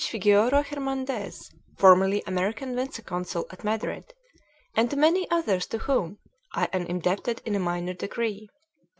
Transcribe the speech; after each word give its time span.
Figueroa 0.09 0.63
Hernandez, 0.63 1.51
formerly 1.77 2.23
American 2.25 2.75
Vice 2.75 2.99
consul 3.01 3.45
at 3.51 3.63
Madrid, 3.63 4.15
and 4.75 4.89
to 4.89 4.95
many 4.97 5.29
others 5.29 5.67
to 5.67 5.77
whom 5.77 6.17
I 6.55 6.69
am 6.73 6.87
indebted 6.87 7.39
in 7.45 7.53
a 7.53 7.59
minor 7.59 7.93
degree. 7.93 8.49